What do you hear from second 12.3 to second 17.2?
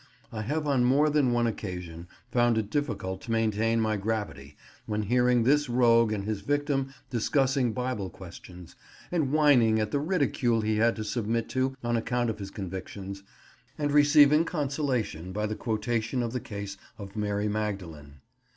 of his convictions, and receiving consolation by the quotation of the case of